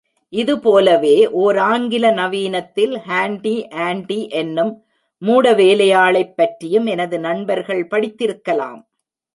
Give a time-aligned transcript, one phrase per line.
[0.29, 3.71] இதுபோலவே ஓர் ஆங்கில நவீனத்தில் ஹான்டி
[3.71, 4.85] ஆன்டி என்னும்
[5.21, 8.81] மூடவேலையாளைப் பற்றியும் எனது நண்பர்கள் படித்திருக்கலாம்.